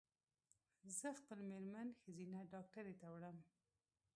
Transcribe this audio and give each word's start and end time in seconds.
زه 0.99 1.09
خپل 1.19 1.39
مېرمن 1.49 1.87
ښځېنه 2.01 2.39
ډاکټري 2.53 2.93
ته 3.01 3.07
وړم 3.15 3.37